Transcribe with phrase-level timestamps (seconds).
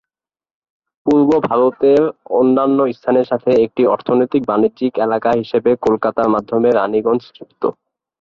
[1.05, 2.01] পূর্ব ভারতের
[2.39, 7.63] অন্যান্য স্থানের সাথে একটি অর্থনৈতিক বাণিজ্য এলাকা হিসাবে কলকাতার মাধ্যমে রাণীগঞ্জ যুক্ত।